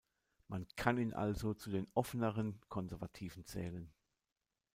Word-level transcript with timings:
Man 0.47 0.65
kann 0.75 0.97
ihn 0.97 1.13
also 1.13 1.53
zu 1.53 1.69
den 1.69 1.85
offeneren 1.93 2.59
Konservativen 2.69 3.45
zählen. 3.45 3.91